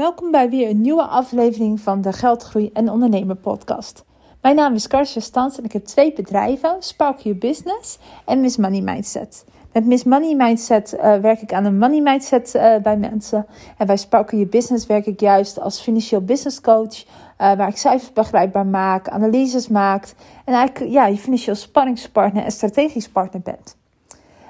Welkom 0.00 0.30
bij 0.30 0.50
weer 0.50 0.70
een 0.70 0.80
nieuwe 0.80 1.06
aflevering 1.06 1.80
van 1.80 2.00
de 2.00 2.12
Geldgroei 2.12 2.70
en 2.72 2.90
Ondernemer 2.90 3.36
podcast. 3.36 4.04
Mijn 4.40 4.56
naam 4.56 4.74
is 4.74 4.86
Karsja 4.86 5.20
Stans 5.20 5.58
en 5.58 5.64
ik 5.64 5.72
heb 5.72 5.84
twee 5.84 6.12
bedrijven, 6.12 6.76
Spark 6.78 7.18
Your 7.18 7.38
Business 7.38 7.98
en 8.24 8.40
Miss 8.40 8.56
Money 8.56 8.80
Mindset. 8.80 9.44
Met 9.72 9.86
Miss 9.86 10.04
Money 10.04 10.34
Mindset 10.34 10.94
uh, 10.94 11.16
werk 11.16 11.40
ik 11.40 11.52
aan 11.52 11.64
een 11.64 11.78
money 11.78 12.00
mindset 12.00 12.54
uh, 12.54 12.76
bij 12.76 12.96
mensen. 12.96 13.46
En 13.78 13.86
bij 13.86 13.96
Spark 13.96 14.30
Your 14.30 14.48
Business 14.48 14.86
werk 14.86 15.06
ik 15.06 15.20
juist 15.20 15.60
als 15.60 15.80
financieel 15.80 16.24
business 16.24 16.60
coach. 16.60 17.04
Uh, 17.04 17.06
waar 17.36 17.68
ik 17.68 17.76
cijfers 17.76 18.12
begrijpbaar 18.12 18.66
maak, 18.66 19.08
analyses 19.08 19.68
maak. 19.68 20.14
En 20.44 20.54
eigenlijk 20.54 20.92
ja, 20.92 21.06
je 21.06 21.16
financieel 21.16 21.56
spanningspartner 21.56 22.44
en 22.44 22.52
strategisch 22.52 23.08
partner 23.08 23.42
bent. 23.42 23.76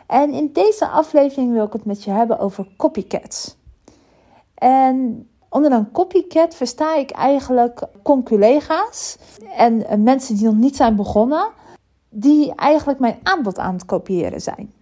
En 0.06 0.32
in 0.32 0.50
deze 0.52 0.88
aflevering 0.88 1.52
wil 1.52 1.64
ik 1.64 1.72
het 1.72 1.84
met 1.84 2.04
je 2.04 2.10
hebben 2.10 2.38
over 2.38 2.66
copycats. 2.76 3.58
En 4.54 5.24
onder 5.50 5.72
een 5.72 5.90
copycat 5.90 6.54
versta 6.54 6.96
ik 6.96 7.10
eigenlijk 7.10 7.82
conculega's 8.02 9.16
en 9.56 9.86
eh, 9.86 9.98
mensen 9.98 10.36
die 10.36 10.44
nog 10.44 10.54
niet 10.54 10.76
zijn 10.76 10.96
begonnen, 10.96 11.48
die 12.08 12.54
eigenlijk 12.54 12.98
mijn 12.98 13.18
aanbod 13.22 13.58
aan 13.58 13.74
het 13.74 13.84
kopiëren 13.84 14.40
zijn. 14.40 14.72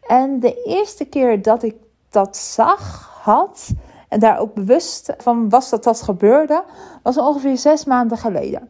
En 0.00 0.40
de 0.40 0.62
eerste 0.62 1.04
keer 1.04 1.42
dat 1.42 1.62
ik 1.62 1.74
dat 2.10 2.36
zag, 2.36 3.12
had 3.22 3.70
en 4.08 4.20
daar 4.20 4.38
ook 4.38 4.54
bewust 4.54 5.14
van 5.18 5.48
was 5.48 5.70
dat 5.70 5.84
dat 5.84 6.02
gebeurde, 6.02 6.64
was 7.02 7.18
ongeveer 7.18 7.58
zes 7.58 7.84
maanden 7.84 8.18
geleden. 8.18 8.68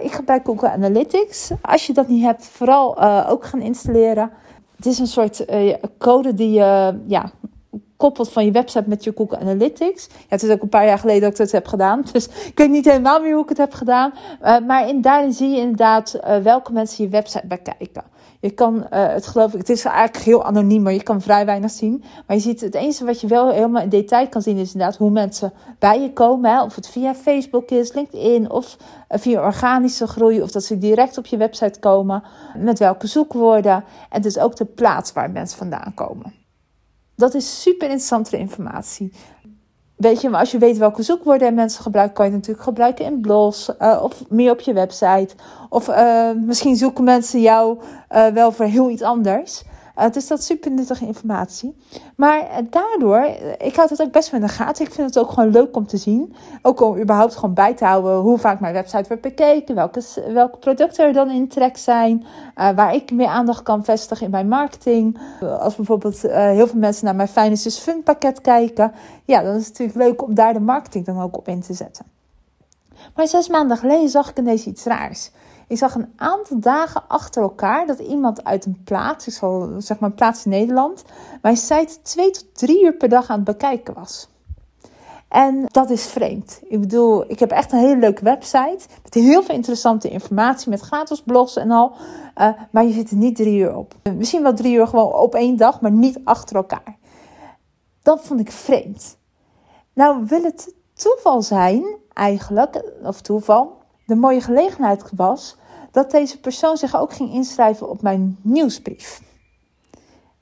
Ik 0.00 0.12
gebruik 0.12 0.44
Google 0.44 0.70
Analytics. 0.70 1.50
Als 1.62 1.86
je 1.86 1.92
dat 1.92 2.08
niet 2.08 2.22
hebt, 2.22 2.46
vooral 2.46 2.98
uh, 2.98 3.26
ook 3.30 3.44
gaan 3.44 3.60
installeren. 3.60 4.30
Het 4.76 4.86
is 4.86 4.98
een 4.98 5.06
soort 5.06 5.50
uh, 5.50 5.74
code 5.98 6.34
die 6.34 6.50
je 6.50 7.00
ja, 7.06 7.30
koppelt 7.96 8.32
van 8.32 8.44
je 8.44 8.50
website 8.50 8.88
met 8.88 9.04
je 9.04 9.12
Google 9.14 9.38
Analytics. 9.38 10.06
Ja, 10.10 10.24
het 10.28 10.42
is 10.42 10.50
ook 10.50 10.62
een 10.62 10.68
paar 10.68 10.86
jaar 10.86 10.98
geleden 10.98 11.22
dat 11.22 11.32
ik 11.32 11.38
het 11.38 11.52
heb 11.52 11.66
gedaan. 11.66 12.02
Dus 12.12 12.26
ik 12.26 12.58
weet 12.58 12.70
niet 12.70 12.84
helemaal 12.84 13.20
meer 13.20 13.32
hoe 13.32 13.42
ik 13.42 13.48
het 13.48 13.58
heb 13.58 13.72
gedaan. 13.72 14.12
Uh, 14.42 14.58
maar 14.66 14.88
in, 14.88 15.00
daarin 15.00 15.32
zie 15.32 15.48
je 15.48 15.60
inderdaad 15.60 16.20
uh, 16.24 16.36
welke 16.36 16.72
mensen 16.72 17.04
je 17.04 17.10
website 17.10 17.46
bekijken. 17.46 18.04
Je 18.40 18.50
kan 18.50 18.76
uh, 18.76 18.82
het 18.90 19.26
geloof 19.26 19.52
ik, 19.52 19.58
het 19.58 19.68
is 19.68 19.84
eigenlijk 19.84 20.24
heel 20.24 20.44
anoniem, 20.44 20.82
maar 20.82 20.92
je 20.92 21.02
kan 21.02 21.20
vrij 21.20 21.46
weinig 21.46 21.70
zien. 21.70 22.04
Maar 22.26 22.36
je 22.36 22.42
ziet 22.42 22.60
het 22.60 22.74
enige 22.74 23.04
wat 23.04 23.20
je 23.20 23.26
wel 23.26 23.50
helemaal 23.50 23.82
in 23.82 23.88
detail 23.88 24.28
kan 24.28 24.42
zien, 24.42 24.56
is 24.56 24.72
inderdaad 24.72 24.96
hoe 24.96 25.10
mensen 25.10 25.52
bij 25.78 26.00
je 26.00 26.12
komen. 26.12 26.50
Hè? 26.50 26.62
Of 26.62 26.74
het 26.74 26.88
via 26.88 27.14
Facebook 27.14 27.70
is, 27.70 27.92
LinkedIn 27.92 28.50
of 28.50 28.76
via 29.08 29.44
organische 29.44 30.06
groei. 30.06 30.42
Of 30.42 30.50
dat 30.50 30.64
ze 30.64 30.78
direct 30.78 31.18
op 31.18 31.26
je 31.26 31.36
website 31.36 31.78
komen. 31.78 32.22
Met 32.56 32.78
welke 32.78 33.06
zoekwoorden. 33.06 33.84
En 34.10 34.22
dus 34.22 34.38
ook 34.38 34.56
de 34.56 34.64
plaats 34.64 35.12
waar 35.12 35.30
mensen 35.30 35.58
vandaan 35.58 35.92
komen. 35.94 36.43
Dat 37.16 37.34
is 37.34 37.62
super 37.62 37.86
interessante 37.86 38.38
informatie. 38.38 39.12
Weet 39.96 40.20
je, 40.20 40.28
maar 40.28 40.40
als 40.40 40.50
je 40.50 40.58
weet 40.58 40.78
welke 40.78 41.02
zoekwoorden 41.02 41.54
mensen 41.54 41.82
gebruiken, 41.82 42.14
kan 42.14 42.24
je 42.24 42.30
het 42.30 42.40
natuurlijk 42.40 42.68
gebruiken 42.68 43.04
in 43.04 43.20
blogs 43.20 43.70
uh, 43.80 44.00
of 44.02 44.28
meer 44.28 44.50
op 44.50 44.60
je 44.60 44.72
website. 44.72 45.28
Of 45.68 45.88
uh, 45.88 46.30
misschien 46.30 46.76
zoeken 46.76 47.04
mensen 47.04 47.40
jou 47.40 47.78
uh, 48.10 48.26
wel 48.26 48.52
voor 48.52 48.64
heel 48.64 48.90
iets 48.90 49.02
anders. 49.02 49.64
Dus 50.12 50.26
dat 50.26 50.38
is 50.38 50.46
super 50.46 50.70
nuttige 50.70 51.06
informatie. 51.06 51.76
Maar 52.16 52.40
uh, 52.40 52.56
daardoor, 52.70 53.18
uh, 53.18 53.52
ik 53.58 53.76
houd 53.76 53.90
het 53.90 54.02
ook 54.02 54.12
best 54.12 54.30
wel 54.30 54.40
in 54.40 54.46
de 54.46 54.52
gaten. 54.52 54.84
Ik 54.84 54.92
vind 54.92 55.06
het 55.14 55.18
ook 55.18 55.30
gewoon 55.30 55.50
leuk 55.50 55.76
om 55.76 55.86
te 55.86 55.96
zien. 55.96 56.34
Ook 56.62 56.80
om 56.80 56.98
überhaupt 57.00 57.34
gewoon 57.34 57.54
bij 57.54 57.74
te 57.74 57.84
houden 57.84 58.16
hoe 58.16 58.38
vaak 58.38 58.60
mijn 58.60 58.72
website 58.72 59.08
wordt 59.08 59.22
bekeken. 59.22 59.74
Welke, 59.74 60.02
welke 60.32 60.58
producten 60.58 61.06
er 61.06 61.12
dan 61.12 61.30
in 61.30 61.48
trek 61.48 61.76
zijn. 61.76 62.24
waar 62.54 62.94
ik 62.94 63.10
meer 63.10 63.26
aandacht 63.26 63.62
kan 63.62 63.84
vestigen 63.84 64.24
in 64.24 64.30
mijn 64.30 64.48
marketing. 64.48 65.18
Als 65.40 65.76
bijvoorbeeld 65.76 66.20
heel 66.22 66.66
veel 66.66 66.78
mensen 66.78 67.04
naar 67.04 67.14
mijn 67.14 67.28
Finance 67.28 67.68
is 67.68 67.78
Fun 67.78 68.02
pakket 68.02 68.40
kijken. 68.40 68.92
Ja, 69.24 69.42
dan 69.42 69.54
is 69.54 69.66
het 69.66 69.78
natuurlijk 69.78 70.08
leuk 70.08 70.22
om 70.22 70.34
daar 70.34 70.52
de 70.52 70.60
marketing 70.60 71.04
dan 71.04 71.20
ook 71.20 71.36
op 71.36 71.48
in 71.48 71.60
te 71.60 71.74
zetten. 71.74 72.04
Maar 73.14 73.28
zes 73.28 73.48
maanden 73.48 73.76
geleden 73.76 74.08
zag 74.08 74.30
ik 74.30 74.38
ineens 74.38 74.66
iets 74.66 74.84
raars. 74.84 75.30
Ik 75.68 75.78
zag 75.78 75.94
een 75.94 76.12
aantal 76.16 76.60
dagen 76.60 77.02
achter 77.08 77.42
elkaar 77.42 77.86
dat 77.86 77.98
iemand 77.98 78.44
uit 78.44 78.64
een 78.64 78.80
plaats, 78.84 79.26
ik 79.26 79.32
zal 79.32 79.70
zeg 79.78 79.98
maar 79.98 80.10
een 80.10 80.16
plaats 80.16 80.44
in 80.44 80.50
Nederland, 80.50 81.04
mijn 81.42 81.56
site 81.56 82.02
twee 82.02 82.30
tot 82.30 82.46
drie 82.54 82.84
uur 82.84 82.94
per 82.94 83.08
dag 83.08 83.28
aan 83.28 83.36
het 83.36 83.44
bekijken 83.44 83.94
was. 83.94 84.28
En 85.28 85.64
dat 85.66 85.90
is 85.90 86.06
vreemd. 86.06 86.60
Ik 86.68 86.80
bedoel, 86.80 87.30
ik 87.30 87.38
heb 87.38 87.50
echt 87.50 87.72
een 87.72 87.78
hele 87.78 87.96
leuke 87.96 88.24
website 88.24 88.86
met 89.02 89.14
heel 89.14 89.42
veel 89.42 89.54
interessante 89.54 90.10
informatie, 90.10 90.70
met 90.70 90.80
gratis 90.80 91.22
blogs 91.22 91.56
en 91.56 91.70
al. 91.70 91.92
Uh, 92.36 92.48
maar 92.70 92.84
je 92.84 92.92
zit 92.92 93.10
er 93.10 93.16
niet 93.16 93.36
drie 93.36 93.58
uur 93.58 93.76
op. 93.76 93.94
Misschien 94.16 94.42
wel 94.42 94.54
drie 94.54 94.76
uur 94.76 94.86
gewoon 94.86 95.12
op 95.12 95.34
één 95.34 95.56
dag, 95.56 95.80
maar 95.80 95.90
niet 95.90 96.20
achter 96.24 96.56
elkaar. 96.56 96.96
Dat 98.02 98.20
vond 98.20 98.40
ik 98.40 98.50
vreemd. 98.50 99.16
Nou, 99.92 100.24
wil 100.26 100.42
het 100.42 100.74
toeval 100.94 101.42
zijn, 101.42 101.84
eigenlijk, 102.12 102.82
of 103.02 103.20
toeval, 103.20 103.82
de 104.06 104.14
mooie 104.14 104.40
gelegenheid 104.40 105.10
was 105.16 105.56
dat 105.90 106.10
deze 106.10 106.40
persoon 106.40 106.76
zich 106.76 106.96
ook 106.96 107.12
ging 107.12 107.32
inschrijven 107.32 107.90
op 107.90 108.02
mijn 108.02 108.38
nieuwsbrief. 108.42 109.22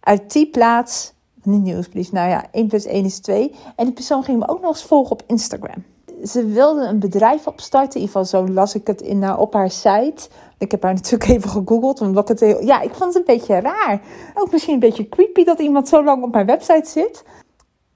Uit 0.00 0.32
die 0.32 0.50
plaats, 0.50 1.12
een 1.42 1.62
nieuwsbrief, 1.62 2.12
nou 2.12 2.28
ja, 2.28 2.44
1 2.50 2.68
plus 2.68 2.84
1 2.84 3.04
is 3.04 3.18
2. 3.18 3.54
En 3.76 3.84
die 3.84 3.94
persoon 3.94 4.24
ging 4.24 4.38
me 4.38 4.48
ook 4.48 4.60
nog 4.60 4.70
eens 4.70 4.84
volgen 4.84 5.12
op 5.12 5.22
Instagram. 5.26 5.84
Ze 6.24 6.46
wilde 6.46 6.86
een 6.86 6.98
bedrijf 6.98 7.46
opstarten, 7.46 8.00
in 8.00 8.06
ieder 8.06 8.20
geval 8.20 8.46
zo 8.46 8.52
las 8.52 8.74
ik 8.74 8.86
het 8.86 9.00
in, 9.00 9.36
op 9.36 9.52
haar 9.52 9.70
site. 9.70 10.28
Ik 10.58 10.70
heb 10.70 10.82
haar 10.82 10.94
natuurlijk 10.94 11.30
even 11.30 11.50
gegoogeld, 11.50 12.00
omdat 12.00 12.28
het 12.28 12.40
heel, 12.40 12.64
ja, 12.64 12.80
ik 12.80 12.94
vond 12.94 13.14
het 13.14 13.28
een 13.28 13.34
beetje 13.34 13.60
raar. 13.60 14.02
Ook 14.34 14.52
misschien 14.52 14.74
een 14.74 14.80
beetje 14.80 15.08
creepy 15.08 15.44
dat 15.44 15.58
iemand 15.58 15.88
zo 15.88 16.04
lang 16.04 16.22
op 16.22 16.32
mijn 16.32 16.46
website 16.46 16.88
zit. 16.88 17.24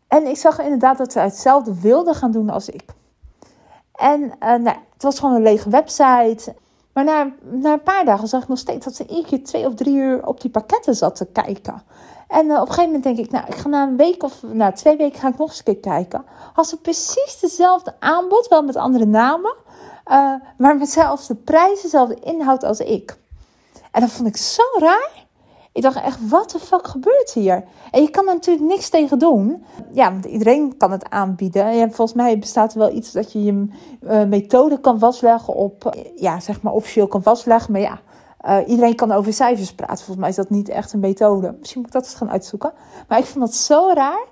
En 0.09 0.27
ik 0.27 0.37
zag 0.37 0.61
inderdaad 0.61 0.99
dat 0.99 1.13
ze 1.13 1.19
hetzelfde 1.19 1.81
wilde 1.81 2.15
gaan 2.15 2.31
doen 2.31 2.51
als 2.51 2.69
ik. 2.69 2.85
En 3.97 4.21
uh, 4.23 4.31
nou, 4.41 4.77
het 4.93 5.03
was 5.03 5.19
gewoon 5.19 5.35
een 5.35 5.43
lege 5.43 5.71
website. 5.71 6.55
Maar 6.93 7.05
na, 7.05 7.31
na 7.43 7.73
een 7.73 7.83
paar 7.83 8.05
dagen 8.05 8.29
zag 8.29 8.43
ik 8.43 8.49
nog 8.49 8.59
steeds 8.59 8.85
dat 8.85 8.95
ze 8.95 9.07
één 9.07 9.25
keer 9.25 9.45
twee 9.45 9.67
of 9.67 9.75
drie 9.75 9.95
uur 9.95 10.27
op 10.27 10.41
die 10.41 10.51
pakketten 10.51 10.95
zat 10.95 11.17
te 11.17 11.27
kijken. 11.27 11.83
En 12.29 12.47
uh, 12.47 12.55
op 12.55 12.61
een 12.61 12.67
gegeven 12.67 12.85
moment 12.85 13.03
denk 13.03 13.19
ik, 13.19 13.31
nou, 13.31 13.47
ik 13.47 13.55
ga 13.55 13.69
na 13.69 13.83
een 13.83 13.97
week 13.97 14.23
of 14.23 14.43
na 14.43 14.73
twee 14.73 14.97
weken 14.97 15.21
ga 15.21 15.29
ik 15.29 15.39
nog 15.39 15.49
eens 15.49 15.59
een 15.59 15.65
keer 15.65 15.93
kijken. 15.93 16.25
Had 16.53 16.69
ze 16.69 16.77
precies 16.77 17.39
dezelfde 17.41 17.95
aanbod, 17.99 18.49
wel 18.49 18.63
met 18.63 18.77
andere 18.77 19.07
namen, 19.07 19.55
uh, 20.11 20.35
maar 20.57 20.77
met 20.77 20.79
dezelfde 20.79 21.35
prijzen, 21.35 21.83
dezelfde 21.83 22.21
inhoud 22.21 22.65
als 22.65 22.81
ik. 22.81 23.17
En 23.91 24.01
dat 24.01 24.11
vond 24.11 24.29
ik 24.29 24.37
zo 24.37 24.63
raar. 24.79 25.26
Ik 25.77 25.83
dacht 25.83 26.03
echt, 26.03 26.29
wat 26.29 26.51
de 26.51 26.59
fuck 26.59 26.87
gebeurt 26.87 27.33
hier? 27.33 27.65
En 27.91 28.03
je 28.03 28.11
kan 28.11 28.29
er 28.29 28.35
natuurlijk 28.35 28.67
niks 28.67 28.89
tegen 28.89 29.19
doen. 29.19 29.65
Ja, 29.93 30.13
want 30.13 30.25
iedereen 30.25 30.77
kan 30.77 30.91
het 30.91 31.11
aanbieden. 31.11 31.67
En 31.67 31.93
volgens 31.93 32.17
mij 32.17 32.39
bestaat 32.39 32.73
er 32.73 32.79
wel 32.79 32.93
iets 32.93 33.13
dat 33.13 33.33
je 33.33 33.45
je 33.45 33.67
uh, 34.01 34.25
methode 34.25 34.81
kan 34.81 34.99
vastleggen 34.99 35.55
op, 35.55 35.97
ja, 36.15 36.41
zeg 36.41 36.63
maar 36.63 36.73
officieel 36.73 37.07
kan 37.07 37.23
vastleggen. 37.23 37.73
Maar 37.73 37.81
ja, 37.81 38.01
uh, 38.47 38.69
iedereen 38.69 38.95
kan 38.95 39.13
over 39.13 39.33
cijfers 39.33 39.75
praten. 39.75 39.97
Volgens 39.97 40.17
mij 40.17 40.29
is 40.29 40.37
dat 40.37 40.51
niet 40.51 40.69
echt 40.69 40.93
een 40.93 41.01
methode. 41.01 41.55
Misschien 41.59 41.81
moet 41.81 41.89
ik 41.89 41.95
dat 41.95 42.05
eens 42.05 42.15
gaan 42.15 42.31
uitzoeken. 42.31 42.73
Maar 43.09 43.19
ik 43.19 43.25
vond 43.25 43.45
dat 43.45 43.55
zo 43.55 43.91
raar. 43.95 44.25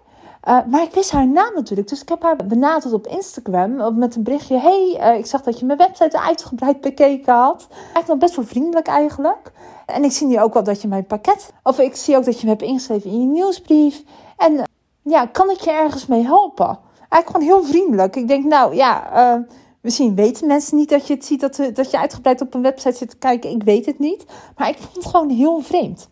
Uh, 0.49 0.59
maar 0.67 0.83
ik 0.83 0.95
wist 0.95 1.11
haar 1.11 1.27
naam 1.29 1.55
natuurlijk. 1.55 1.89
Dus 1.89 2.03
ik 2.03 2.09
heb 2.09 2.23
haar 2.23 2.37
benaderd 2.37 2.93
op 2.93 3.07
Instagram 3.07 3.99
met 3.99 4.17
een 4.17 4.23
berichtje. 4.23 4.59
hey, 4.59 4.97
uh, 5.01 5.19
ik 5.19 5.27
zag 5.27 5.43
dat 5.43 5.59
je 5.59 5.65
mijn 5.65 5.79
website 5.79 6.21
uitgebreid 6.21 6.81
bekeken 6.81 7.35
had. 7.35 7.67
Eigenlijk 7.71 8.07
nog 8.07 8.19
best 8.19 8.37
wel 8.37 8.45
vriendelijk 8.45 8.87
eigenlijk. 8.87 9.53
En 9.87 10.05
ik 10.05 10.13
zie 10.13 10.27
nu 10.27 10.41
ook 10.41 10.55
wel 10.55 10.63
dat 10.63 10.83
je 10.83 10.89
mijn 10.89 11.07
pakket... 11.07 11.53
Of 11.63 11.79
ik 11.79 11.97
zie 11.97 12.17
ook 12.17 12.25
dat 12.25 12.41
je 12.41 12.45
me 12.45 12.53
hebt 12.53 12.63
ingeschreven 12.63 13.11
in 13.11 13.21
je 13.21 13.27
nieuwsbrief. 13.27 14.03
En 14.37 14.53
uh, 14.53 14.63
ja, 15.03 15.27
kan 15.27 15.51
ik 15.51 15.61
je 15.61 15.71
ergens 15.71 16.07
mee 16.07 16.25
helpen? 16.25 16.79
Eigenlijk 17.09 17.27
gewoon 17.27 17.47
heel 17.47 17.71
vriendelijk. 17.71 18.17
Ik 18.17 18.29
denk, 18.29 18.45
nou 18.45 18.75
ja... 18.75 19.47
Misschien 19.81 20.15
weten 20.15 20.47
mensen 20.47 20.77
niet 20.77 20.89
dat 20.89 21.07
je 21.07 21.15
het 21.15 21.25
ziet, 21.25 21.41
dat, 21.41 21.57
dat 21.75 21.91
je 21.91 21.99
uitgebreid 21.99 22.41
op 22.41 22.55
een 22.55 22.63
website 22.63 22.97
zit 22.97 23.11
te 23.11 23.17
kijken. 23.17 23.51
Ik 23.51 23.63
weet 23.63 23.87
het 23.87 23.99
niet. 23.99 24.25
Maar 24.57 24.69
ik 24.69 24.77
vond 24.79 24.95
het 24.95 25.07
gewoon 25.07 25.29
heel 25.29 25.61
vreemd. 25.61 26.09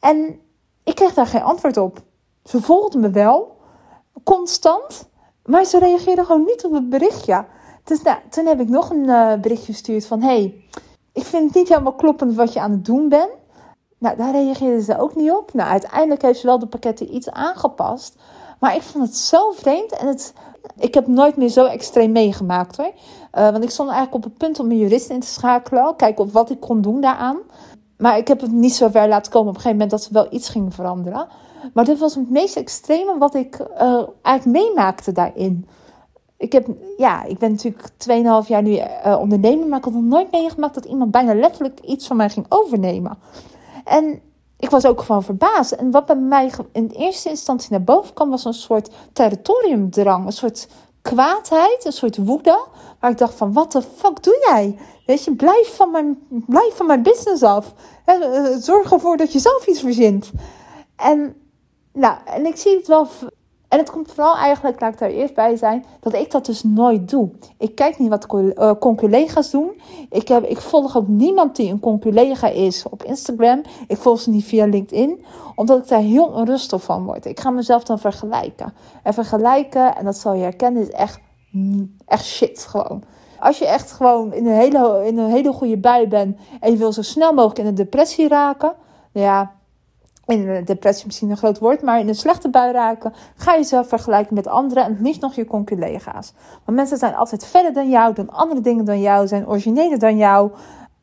En 0.00 0.40
ik 0.84 0.94
kreeg 0.94 1.14
daar 1.14 1.26
geen 1.26 1.42
antwoord 1.42 1.76
op. 1.76 2.02
Ze 2.44 2.60
volgde 2.60 2.98
me 2.98 3.10
wel, 3.10 3.56
constant, 4.24 5.08
maar 5.44 5.64
ze 5.64 5.78
reageerde 5.78 6.24
gewoon 6.24 6.44
niet 6.44 6.64
op 6.64 6.72
het 6.72 6.88
berichtje. 6.88 7.44
Dus 7.84 8.02
nou, 8.02 8.18
toen 8.30 8.46
heb 8.46 8.60
ik 8.60 8.68
nog 8.68 8.90
een 8.90 9.04
uh, 9.04 9.34
berichtje 9.34 9.72
gestuurd 9.72 10.06
van: 10.06 10.22
hey, 10.22 10.64
ik 11.12 11.24
vind 11.24 11.44
het 11.44 11.54
niet 11.54 11.68
helemaal 11.68 11.94
kloppend 11.94 12.34
wat 12.34 12.52
je 12.52 12.60
aan 12.60 12.70
het 12.70 12.84
doen 12.84 13.08
bent. 13.08 13.30
Nou, 13.98 14.16
daar 14.16 14.32
reageerde 14.32 14.82
ze 14.82 14.98
ook 14.98 15.14
niet 15.14 15.30
op. 15.30 15.54
Nou, 15.54 15.70
uiteindelijk 15.70 16.22
heeft 16.22 16.38
ze 16.38 16.46
wel 16.46 16.58
de 16.58 16.66
pakketten 16.66 17.14
iets 17.14 17.30
aangepast. 17.30 18.16
Maar 18.60 18.74
ik 18.74 18.82
vond 18.82 19.04
het 19.04 19.16
zo 19.16 19.50
vreemd 19.50 19.92
en 19.92 20.06
het, 20.06 20.32
ik 20.78 20.94
heb 20.94 21.06
nooit 21.06 21.36
meer 21.36 21.48
zo 21.48 21.64
extreem 21.64 22.12
meegemaakt 22.12 22.76
hoor. 22.76 22.92
Uh, 23.34 23.50
want 23.50 23.64
ik 23.64 23.70
stond 23.70 23.90
eigenlijk 23.90 24.24
op 24.24 24.30
het 24.30 24.38
punt 24.38 24.60
om 24.60 24.66
mijn 24.66 24.78
jurist 24.78 25.10
in 25.10 25.20
te 25.20 25.26
schakelen. 25.26 25.96
Kijken 25.96 26.24
of 26.24 26.32
wat 26.32 26.50
ik 26.50 26.60
kon 26.60 26.80
doen 26.80 27.00
daaraan. 27.00 27.38
Maar 28.02 28.16
ik 28.16 28.28
heb 28.28 28.40
het 28.40 28.52
niet 28.52 28.74
zo 28.74 28.88
ver 28.88 29.08
laten 29.08 29.32
komen 29.32 29.48
op 29.48 29.54
een 29.54 29.60
gegeven 29.60 29.78
moment 29.78 29.90
dat 29.90 30.02
ze 30.02 30.12
wel 30.12 30.26
iets 30.30 30.48
ging 30.48 30.74
veranderen. 30.74 31.26
Maar 31.74 31.84
dit 31.84 31.98
was 31.98 32.14
het 32.14 32.30
meest 32.30 32.56
extreme 32.56 33.18
wat 33.18 33.34
ik 33.34 33.58
uh, 33.58 34.02
eigenlijk 34.22 34.64
meemaakte 34.64 35.12
daarin. 35.12 35.66
Ik, 36.36 36.52
heb, 36.52 36.66
ja, 36.96 37.24
ik 37.24 37.38
ben 37.38 37.50
natuurlijk 37.50 37.88
2,5 38.44 38.48
jaar 38.48 38.62
nu 38.62 38.70
uh, 38.76 39.18
ondernemer, 39.20 39.66
maar 39.68 39.78
ik 39.78 39.84
had 39.84 39.92
nog 39.92 40.02
nooit 40.02 40.32
meegemaakt 40.32 40.74
dat 40.74 40.84
iemand 40.84 41.10
bijna 41.10 41.34
letterlijk 41.34 41.80
iets 41.80 42.06
van 42.06 42.16
mij 42.16 42.30
ging 42.30 42.46
overnemen. 42.48 43.18
En 43.84 44.20
ik 44.58 44.70
was 44.70 44.86
ook 44.86 45.00
gewoon 45.00 45.22
verbaasd. 45.22 45.72
En 45.72 45.90
wat 45.90 46.06
bij 46.06 46.16
mij 46.16 46.50
in 46.72 46.90
eerste 46.96 47.28
instantie 47.28 47.70
naar 47.70 47.82
boven 47.82 48.14
kwam, 48.14 48.30
was 48.30 48.44
een 48.44 48.52
soort 48.52 48.90
territoriumdrang. 49.12 50.26
Een 50.26 50.32
soort 50.32 50.68
kwaadheid, 51.02 51.84
een 51.84 51.92
soort 51.92 52.16
woede. 52.16 52.66
Waar 53.00 53.10
ik 53.10 53.18
dacht 53.18 53.34
van, 53.34 53.52
wat 53.52 53.72
de 53.72 53.82
fuck 53.96 54.22
doe 54.22 54.44
jij? 54.48 54.78
Weet 55.06 55.24
je, 55.24 55.34
blijf 55.34 55.76
van 55.76 55.90
mijn, 55.90 56.26
blijf 56.28 56.76
van 56.76 56.86
mijn 56.86 57.02
business 57.02 57.42
af. 57.42 57.72
Eh, 58.04 58.20
zorg 58.58 58.92
ervoor 58.92 59.16
dat 59.16 59.32
je 59.32 59.38
zelf 59.38 59.66
iets 59.66 59.80
verzint. 59.80 60.30
En, 60.96 61.36
nou, 61.92 62.16
en 62.24 62.46
ik 62.46 62.56
zie 62.56 62.76
het 62.76 62.86
wel 62.86 63.08
en 63.72 63.78
het 63.78 63.90
komt 63.90 64.12
vooral 64.12 64.36
eigenlijk, 64.36 64.80
laat 64.80 64.92
ik 64.92 64.98
daar 64.98 65.10
eerst 65.10 65.34
bij 65.34 65.56
zijn, 65.56 65.84
dat 66.00 66.14
ik 66.14 66.30
dat 66.30 66.46
dus 66.46 66.62
nooit 66.62 67.10
doe. 67.10 67.30
Ik 67.58 67.74
kijk 67.74 67.98
niet 67.98 68.08
wat 68.08 68.26
uh, 68.34 68.72
conculega's 68.78 69.50
doen. 69.50 69.80
Ik, 70.10 70.28
heb, 70.28 70.44
ik 70.44 70.60
volg 70.60 70.96
ook 70.96 71.08
niemand 71.08 71.56
die 71.56 71.70
een 71.70 71.80
conculega 71.80 72.48
is 72.48 72.84
op 72.90 73.02
Instagram. 73.02 73.62
Ik 73.86 73.96
volg 73.96 74.20
ze 74.20 74.30
niet 74.30 74.44
via 74.44 74.66
LinkedIn, 74.66 75.24
omdat 75.54 75.78
ik 75.78 75.88
daar 75.88 76.00
heel 76.00 76.24
onrustig 76.24 76.82
van 76.82 77.04
word. 77.04 77.26
Ik 77.26 77.40
ga 77.40 77.50
mezelf 77.50 77.84
dan 77.84 77.98
vergelijken. 77.98 78.74
En 79.02 79.14
vergelijken, 79.14 79.96
en 79.96 80.04
dat 80.04 80.16
zal 80.16 80.32
je 80.32 80.42
herkennen, 80.42 80.82
is 80.82 80.90
echt, 80.90 81.20
echt 82.06 82.24
shit 82.24 82.64
gewoon. 82.64 83.02
Als 83.40 83.58
je 83.58 83.66
echt 83.66 83.92
gewoon 83.92 84.32
in 84.32 84.46
een 84.46 84.56
hele, 84.56 85.02
in 85.06 85.18
een 85.18 85.30
hele 85.30 85.52
goede 85.52 85.78
bui 85.78 86.08
bent 86.08 86.38
en 86.60 86.70
je 86.70 86.76
wil 86.76 86.92
zo 86.92 87.02
snel 87.02 87.32
mogelijk 87.32 87.58
in 87.58 87.66
een 87.66 87.74
depressie 87.74 88.28
raken, 88.28 88.74
ja, 89.12 89.52
in 90.26 90.64
depressie 90.64 91.06
misschien 91.06 91.30
een 91.30 91.36
groot 91.36 91.58
woord, 91.58 91.82
maar 91.82 92.00
in 92.00 92.08
een 92.08 92.14
slechte 92.14 92.48
bui 92.48 92.72
raken, 92.72 93.12
ga 93.36 93.52
je 93.52 93.58
jezelf 93.58 93.88
vergelijken 93.88 94.34
met 94.34 94.46
anderen 94.46 94.84
en 94.84 94.98
liefst 95.00 95.20
nog 95.20 95.34
je 95.34 95.44
conculega's. 95.44 96.32
Want 96.64 96.76
mensen 96.76 96.98
zijn 96.98 97.14
altijd 97.14 97.46
verder 97.46 97.72
dan 97.72 97.90
jou, 97.90 98.14
doen 98.14 98.30
andere 98.30 98.60
dingen 98.60 98.84
dan 98.84 99.00
jou, 99.00 99.26
zijn 99.26 99.48
origineler 99.48 99.98
dan 99.98 100.16
jou. 100.16 100.50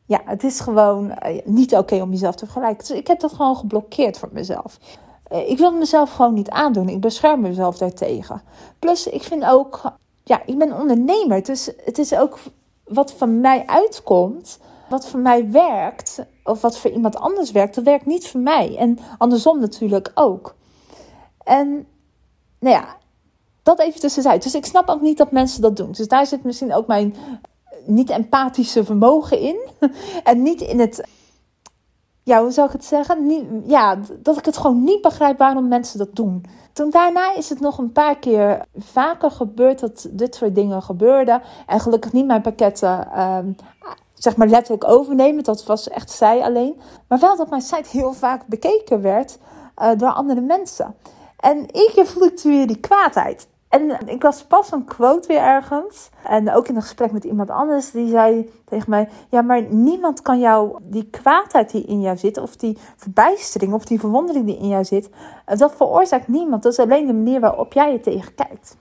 Ja, 0.06 0.20
het 0.24 0.44
is 0.44 0.60
gewoon 0.60 1.10
eh, 1.10 1.40
niet 1.44 1.74
oké 1.74 2.02
om 2.02 2.10
jezelf 2.10 2.34
te 2.34 2.44
vergelijken. 2.44 2.86
Dus 2.86 2.96
ik 2.96 3.06
heb 3.06 3.20
dat 3.20 3.32
gewoon 3.32 3.56
geblokkeerd 3.56 4.18
voor 4.18 4.28
mezelf. 4.32 4.78
Eh, 5.22 5.50
ik 5.50 5.58
wil 5.58 5.72
mezelf 5.72 6.10
gewoon 6.10 6.34
niet 6.34 6.50
aandoen. 6.50 6.88
Ik 6.88 7.00
bescherm 7.00 7.40
mezelf 7.40 7.78
daartegen. 7.78 8.42
Plus, 8.78 9.06
ik 9.06 9.22
vind 9.22 9.44
ook, 9.44 9.80
ja, 10.24 10.42
ik 10.46 10.58
ben 10.58 10.80
ondernemer. 10.80 11.42
Dus 11.42 11.70
het 11.84 11.98
is 11.98 12.14
ook 12.14 12.38
wat 12.84 13.12
van 13.12 13.40
mij 13.40 13.66
uitkomt 13.66 14.58
wat 14.90 15.06
voor 15.06 15.20
mij 15.20 15.50
werkt, 15.50 16.18
of 16.44 16.60
wat 16.60 16.78
voor 16.78 16.90
iemand 16.90 17.16
anders 17.16 17.50
werkt, 17.50 17.74
dat 17.74 17.84
werkt 17.84 18.06
niet 18.06 18.28
voor 18.28 18.40
mij. 18.40 18.76
En 18.76 18.98
andersom 19.18 19.60
natuurlijk 19.60 20.10
ook. 20.14 20.54
En 21.44 21.86
nou 22.58 22.74
ja, 22.74 22.96
dat 23.62 23.80
even 23.80 24.00
tussenuit. 24.00 24.42
Dus 24.42 24.54
ik 24.54 24.64
snap 24.66 24.88
ook 24.88 25.00
niet 25.00 25.18
dat 25.18 25.30
mensen 25.30 25.62
dat 25.62 25.76
doen. 25.76 25.92
Dus 25.92 26.08
daar 26.08 26.26
zit 26.26 26.44
misschien 26.44 26.74
ook 26.74 26.86
mijn 26.86 27.14
niet-empathische 27.86 28.84
vermogen 28.84 29.40
in. 29.40 29.68
en 30.24 30.42
niet 30.42 30.60
in 30.60 30.80
het. 30.80 31.08
Ja, 32.22 32.42
hoe 32.42 32.50
zou 32.50 32.66
ik 32.66 32.72
het 32.72 32.84
zeggen? 32.84 33.62
Ja, 33.66 33.98
dat 34.18 34.38
ik 34.38 34.44
het 34.44 34.56
gewoon 34.56 34.84
niet 34.84 35.00
begrijp 35.00 35.38
waarom 35.38 35.68
mensen 35.68 35.98
dat 35.98 36.16
doen. 36.16 36.44
Toen 36.72 36.90
daarna 36.90 37.34
is 37.34 37.48
het 37.48 37.60
nog 37.60 37.78
een 37.78 37.92
paar 37.92 38.18
keer 38.18 38.64
vaker 38.76 39.30
gebeurd 39.30 39.80
dat 39.80 40.08
dit 40.10 40.34
soort 40.34 40.54
dingen 40.54 40.82
gebeurden. 40.82 41.42
En 41.66 41.80
gelukkig 41.80 42.12
niet 42.12 42.26
mijn 42.26 42.42
pakketten 42.42 43.12
ehm, 43.12 43.52
zeg 44.22 44.36
maar 44.36 44.46
letterlijk 44.46 44.88
overnemen. 44.88 45.44
Dat 45.44 45.64
was 45.64 45.88
echt 45.88 46.10
zij 46.10 46.42
alleen. 46.42 46.80
Maar 47.08 47.18
wel 47.18 47.36
dat 47.36 47.50
mijn 47.50 47.62
site 47.62 47.88
heel 47.90 48.12
vaak 48.12 48.46
bekeken 48.46 49.02
werd 49.02 49.38
uh, 49.78 49.88
door 49.96 50.12
andere 50.12 50.40
mensen. 50.40 50.94
En 51.36 51.66
één 51.70 52.06
voelde 52.06 52.32
ik 52.32 52.40
weer 52.42 52.66
die 52.66 52.80
kwaadheid. 52.80 53.48
En 53.68 54.06
ik 54.06 54.22
las 54.22 54.44
pas 54.44 54.72
een 54.72 54.84
quote 54.84 55.28
weer 55.28 55.40
ergens. 55.40 56.10
En 56.24 56.52
ook 56.52 56.68
in 56.68 56.76
een 56.76 56.82
gesprek 56.82 57.12
met 57.12 57.24
iemand 57.24 57.50
anders. 57.50 57.90
Die 57.90 58.08
zei 58.08 58.50
tegen 58.64 58.90
mij: 58.90 59.08
Ja, 59.28 59.42
maar 59.42 59.62
niemand 59.62 60.22
kan 60.22 60.38
jou 60.38 60.78
die 60.82 61.08
kwaadheid 61.10 61.70
die 61.70 61.84
in 61.84 62.00
jou 62.00 62.16
zit. 62.16 62.38
Of 62.38 62.56
die 62.56 62.78
verbijstering 62.96 63.72
of 63.72 63.84
die 63.84 64.00
verwondering 64.00 64.46
die 64.46 64.58
in 64.58 64.68
jou 64.68 64.84
zit. 64.84 65.10
Eh, 65.44 65.58
dat 65.58 65.76
veroorzaakt 65.76 66.28
niemand. 66.28 66.62
Dat 66.62 66.72
is 66.72 66.78
alleen 66.78 67.06
de 67.06 67.12
manier 67.12 67.40
waarop 67.40 67.72
jij 67.72 67.92
je 67.92 68.00
tegen 68.00 68.34
kijkt. 68.34 68.76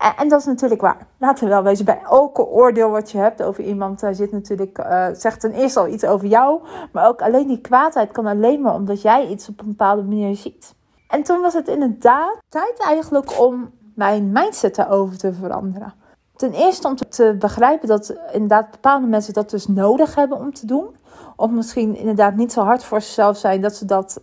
En 0.00 0.28
dat 0.28 0.40
is 0.40 0.46
natuurlijk 0.46 0.80
waar. 0.80 1.06
Laten 1.18 1.44
we 1.44 1.50
wel 1.50 1.62
wezen, 1.62 1.84
bij 1.84 2.00
elke 2.10 2.46
oordeel 2.46 2.90
wat 2.90 3.10
je 3.10 3.18
hebt 3.18 3.42
over 3.42 3.64
iemand, 3.64 4.00
daar 4.00 4.14
zit 4.14 4.32
natuurlijk, 4.32 4.78
uh, 4.78 5.06
zegt 5.12 5.40
ten 5.40 5.52
eerste 5.52 5.80
al 5.80 5.88
iets 5.88 6.04
over 6.04 6.26
jou. 6.26 6.60
Maar 6.92 7.08
ook 7.08 7.22
alleen 7.22 7.46
die 7.46 7.60
kwaadheid 7.60 8.12
kan 8.12 8.26
alleen 8.26 8.60
maar 8.60 8.74
omdat 8.74 9.02
jij 9.02 9.26
iets 9.26 9.48
op 9.48 9.60
een 9.60 9.68
bepaalde 9.68 10.02
manier 10.02 10.36
ziet. 10.36 10.74
En 11.08 11.22
toen 11.22 11.40
was 11.40 11.54
het 11.54 11.68
inderdaad 11.68 12.36
tijd 12.48 12.74
eigenlijk 12.78 13.40
om 13.40 13.70
mijn 13.94 14.32
mindset 14.32 14.78
erover 14.78 15.18
te 15.18 15.32
veranderen. 15.32 15.94
Ten 16.36 16.52
eerste 16.52 16.88
om 16.88 16.96
te 16.96 17.36
begrijpen 17.38 17.88
dat 17.88 18.14
inderdaad 18.32 18.70
bepaalde 18.70 19.06
mensen 19.06 19.32
dat 19.32 19.50
dus 19.50 19.66
nodig 19.66 20.14
hebben 20.14 20.38
om 20.38 20.54
te 20.54 20.66
doen. 20.66 20.96
Of 21.36 21.50
misschien 21.50 21.96
inderdaad 21.96 22.36
niet 22.36 22.52
zo 22.52 22.62
hard 22.62 22.84
voor 22.84 23.00
zichzelf 23.00 23.36
zijn 23.36 23.60
dat 23.60 23.74
ze 23.74 23.84
dat 23.84 24.20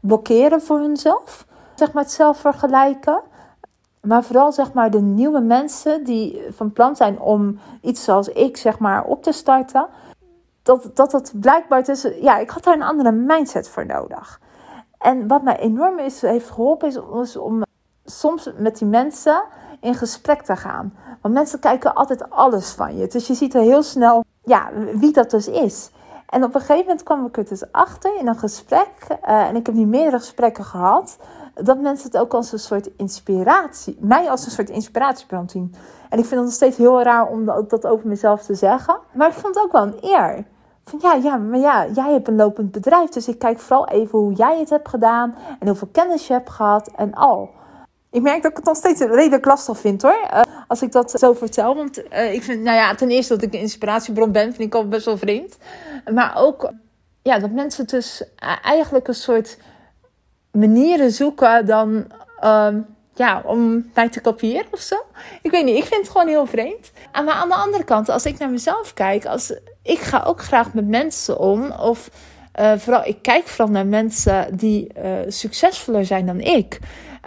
blokkeren 0.00 0.62
voor 0.62 0.78
hunzelf. 0.78 1.46
Zeg 1.74 1.92
maar 1.92 2.02
het 2.02 2.12
zelf 2.12 2.38
vergelijken. 2.38 3.20
Maar 4.00 4.24
vooral 4.24 4.52
zeg 4.52 4.72
maar 4.72 4.90
de 4.90 5.00
nieuwe 5.00 5.40
mensen 5.40 6.04
die 6.04 6.42
van 6.50 6.72
plan 6.72 6.96
zijn 6.96 7.20
om 7.20 7.58
iets 7.80 8.04
zoals 8.04 8.28
ik 8.28 8.56
zeg 8.56 8.78
maar 8.78 9.04
op 9.04 9.22
te 9.22 9.32
starten. 9.32 9.86
Dat 10.62 10.90
dat, 10.94 11.10
dat 11.10 11.32
blijkbaar 11.34 11.84
tussen. 11.84 12.22
Ja, 12.22 12.38
ik 12.38 12.50
had 12.50 12.64
daar 12.64 12.74
een 12.74 12.82
andere 12.82 13.12
mindset 13.12 13.68
voor 13.68 13.86
nodig. 13.86 14.40
En 14.98 15.28
wat 15.28 15.42
mij 15.42 15.58
enorm 15.58 15.98
is, 15.98 16.20
heeft 16.20 16.50
geholpen 16.50 16.88
is, 16.88 17.36
om 17.36 17.62
soms 18.04 18.50
met 18.56 18.78
die 18.78 18.88
mensen 18.88 19.42
in 19.80 19.94
gesprek 19.94 20.42
te 20.42 20.56
gaan. 20.56 20.96
Want 21.20 21.34
mensen 21.34 21.58
kijken 21.58 21.94
altijd 21.94 22.30
alles 22.30 22.70
van 22.70 22.96
je. 22.96 23.06
Dus 23.06 23.26
je 23.26 23.34
ziet 23.34 23.54
er 23.54 23.60
heel 23.60 23.82
snel 23.82 24.24
ja, 24.44 24.70
wie 24.94 25.12
dat 25.12 25.30
dus 25.30 25.48
is. 25.48 25.90
En 26.28 26.44
op 26.44 26.54
een 26.54 26.60
gegeven 26.60 26.84
moment 26.84 27.02
kwam 27.02 27.26
ik 27.26 27.36
er 27.36 27.48
dus 27.48 27.72
achter 27.72 28.18
in 28.18 28.28
een 28.28 28.38
gesprek. 28.38 28.90
Uh, 29.08 29.48
en 29.48 29.56
ik 29.56 29.66
heb 29.66 29.74
nu 29.74 29.86
meerdere 29.86 30.18
gesprekken 30.18 30.64
gehad 30.64 31.18
dat 31.62 31.80
mensen 31.80 32.10
het 32.10 32.20
ook 32.20 32.34
als 32.34 32.52
een 32.52 32.58
soort 32.58 32.90
inspiratie, 32.96 33.96
mij 34.00 34.30
als 34.30 34.44
een 34.44 34.50
soort 34.50 34.70
inspiratiebron 34.70 35.48
zien. 35.48 35.74
En 36.08 36.18
ik 36.18 36.24
vind 36.24 36.30
het 36.30 36.44
nog 36.44 36.52
steeds 36.52 36.76
heel 36.76 37.02
raar 37.02 37.26
om 37.26 37.44
dat 37.44 37.86
over 37.86 38.08
mezelf 38.08 38.42
te 38.42 38.54
zeggen. 38.54 38.98
Maar 39.12 39.28
ik 39.28 39.34
vond 39.34 39.54
het 39.54 39.64
ook 39.64 39.72
wel 39.72 39.82
een 39.82 39.98
eer. 40.00 40.44
Van 40.84 40.98
ja, 41.02 41.14
ja, 41.14 41.36
maar 41.36 41.58
ja, 41.58 41.86
jij 41.86 42.12
hebt 42.12 42.28
een 42.28 42.36
lopend 42.36 42.70
bedrijf. 42.70 43.08
Dus 43.08 43.28
ik 43.28 43.38
kijk 43.38 43.58
vooral 43.58 43.88
even 43.88 44.18
hoe 44.18 44.32
jij 44.32 44.58
het 44.58 44.70
hebt 44.70 44.88
gedaan. 44.88 45.34
En 45.58 45.66
hoeveel 45.66 45.88
kennis 45.92 46.26
je 46.26 46.32
hebt 46.32 46.50
gehad 46.50 46.90
en 46.96 47.14
al. 47.14 47.50
Ik 48.10 48.22
merk 48.22 48.42
dat 48.42 48.50
ik 48.50 48.56
het 48.56 48.66
nog 48.66 48.76
steeds 48.76 49.00
redelijk 49.00 49.44
lastig 49.44 49.78
vind 49.78 50.02
hoor. 50.02 50.28
Uh, 50.32 50.42
als 50.68 50.82
ik 50.82 50.92
dat 50.92 51.10
zo 51.10 51.32
vertel. 51.32 51.74
Want 51.74 52.12
uh, 52.12 52.32
ik 52.32 52.42
vind, 52.42 52.62
nou 52.62 52.76
ja, 52.76 52.94
ten 52.94 53.10
eerste 53.10 53.34
dat 53.34 53.42
ik 53.42 53.54
een 53.54 53.60
inspiratiebron 53.60 54.32
ben, 54.32 54.54
vind 54.54 54.68
ik 54.68 54.74
al 54.74 54.88
best 54.88 55.04
wel 55.04 55.16
vreemd. 55.16 55.56
Maar 56.12 56.32
ook, 56.36 56.72
ja, 57.22 57.38
dat 57.38 57.50
mensen 57.50 57.86
dus 57.86 58.24
eigenlijk 58.62 59.08
een 59.08 59.14
soort 59.14 59.58
manieren 60.52 61.10
zoeken 61.10 61.66
dan 61.66 62.06
um, 62.44 62.86
ja, 63.14 63.42
om 63.44 63.90
mij 63.94 64.08
te 64.08 64.20
kopiëren 64.20 64.66
of 64.70 64.80
zo. 64.80 64.96
Ik 65.42 65.50
weet 65.50 65.64
niet, 65.64 65.76
ik 65.76 65.84
vind 65.84 66.00
het 66.00 66.10
gewoon 66.10 66.28
heel 66.28 66.46
vreemd. 66.46 66.92
Maar 67.12 67.34
aan 67.34 67.48
de 67.48 67.54
andere 67.54 67.84
kant, 67.84 68.08
als 68.08 68.26
ik 68.26 68.38
naar 68.38 68.50
mezelf 68.50 68.94
kijk, 68.94 69.26
als, 69.26 69.54
ik 69.82 69.98
ga 69.98 70.22
ook 70.26 70.42
graag 70.42 70.74
met 70.74 70.88
mensen 70.88 71.38
om. 71.38 71.70
Of 71.70 72.10
uh, 72.60 72.72
vooral, 72.76 73.04
ik 73.04 73.22
kijk 73.22 73.46
vooral 73.46 73.72
naar 73.72 73.86
mensen 73.86 74.56
die 74.56 74.92
uh, 74.98 75.10
succesvoller 75.28 76.04
zijn 76.04 76.26
dan 76.26 76.40
ik. 76.40 76.78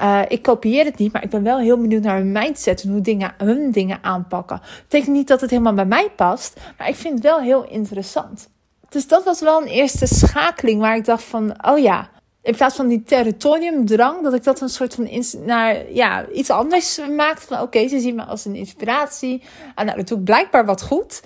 Uh, 0.01 0.21
ik 0.27 0.41
kopieer 0.41 0.85
het 0.85 0.97
niet, 0.97 1.13
maar 1.13 1.23
ik 1.23 1.29
ben 1.29 1.43
wel 1.43 1.59
heel 1.59 1.77
benieuwd 1.77 2.03
naar 2.03 2.17
hun 2.17 2.31
mindset 2.31 2.83
en 2.83 2.89
hoe 2.91 3.01
dingen, 3.01 3.33
hun 3.37 3.71
dingen 3.71 3.97
aanpakken. 4.01 4.61
Betekent 4.81 5.15
niet 5.15 5.27
dat 5.27 5.41
het 5.41 5.49
helemaal 5.49 5.73
bij 5.73 5.85
mij 5.85 6.09
past, 6.15 6.59
maar 6.77 6.89
ik 6.89 6.95
vind 6.95 7.13
het 7.13 7.23
wel 7.23 7.39
heel 7.39 7.63
interessant. 7.67 8.49
Dus 8.89 9.07
dat 9.07 9.23
was 9.23 9.41
wel 9.41 9.61
een 9.61 9.67
eerste 9.67 10.05
schakeling 10.05 10.81
waar 10.81 10.95
ik 10.95 11.05
dacht 11.05 11.23
van, 11.23 11.65
oh 11.65 11.77
ja, 11.79 12.09
in 12.43 12.55
plaats 12.55 12.75
van 12.75 12.87
die 12.87 13.03
territoriumdrang, 13.03 14.23
dat 14.23 14.33
ik 14.33 14.43
dat 14.43 14.61
een 14.61 14.69
soort 14.69 14.95
van 14.95 15.23
naar 15.45 15.91
ja, 15.91 16.27
iets 16.27 16.49
anders 16.49 16.99
maakte. 17.15 17.47
Van 17.47 17.61
oké, 17.61 17.87
ze 17.87 17.99
zien 17.99 18.15
me 18.15 18.23
als 18.23 18.45
een 18.45 18.55
inspiratie. 18.55 19.41
En 19.75 19.85
nou, 19.85 19.97
dat 19.97 20.07
doe 20.07 20.17
ik 20.17 20.23
blijkbaar 20.23 20.65
wat 20.65 20.81
goed. 20.81 21.23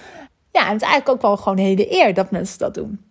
Ja, 0.52 0.62
en 0.62 0.74
het 0.74 0.82
is 0.82 0.88
eigenlijk 0.88 1.10
ook 1.10 1.22
wel 1.22 1.38
gewoon 1.38 1.58
hele 1.58 2.00
eer 2.00 2.14
dat 2.14 2.32
mensen 2.32 2.60
dat 2.60 2.74
doen. 2.74 3.06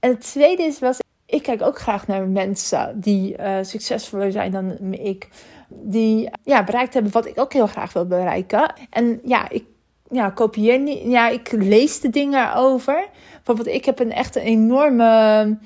En 0.00 0.10
het 0.10 0.20
tweede 0.20 0.62
is, 0.62 0.78
was, 0.78 0.98
ik 1.26 1.42
kijk 1.42 1.62
ook 1.62 1.78
graag 1.78 2.06
naar 2.06 2.26
mensen 2.26 3.00
die 3.00 3.38
uh, 3.38 3.56
succesvoller 3.62 4.32
zijn 4.32 4.52
dan 4.52 4.92
ik. 4.92 5.28
Die 5.68 6.30
ja, 6.44 6.64
bereikt 6.64 6.94
hebben 6.94 7.12
wat 7.12 7.26
ik 7.26 7.40
ook 7.40 7.52
heel 7.52 7.66
graag 7.66 7.92
wil 7.92 8.06
bereiken. 8.06 8.72
En 8.90 9.20
ja, 9.24 9.48
ik 9.48 9.64
ja, 10.10 10.30
kopieer 10.30 10.78
niet. 10.78 11.02
Ja, 11.04 11.28
ik 11.28 11.52
lees 11.52 12.00
de 12.00 12.10
dingen 12.10 12.54
over. 12.54 13.08
Bijvoorbeeld, 13.34 13.76
ik 13.76 13.84
heb 13.84 13.98
een 13.98 14.12
echt 14.12 14.36
een 14.36 14.42
enorme 14.42 15.58